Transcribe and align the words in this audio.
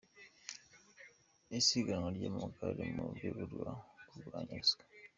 Isiganwa 1.59 2.09
ry’amagare 2.17 2.85
mu 2.97 3.03
rwego 3.13 3.39
rwo 3.51 3.71
kurwanya 4.11 4.55
ruswa 4.61 4.83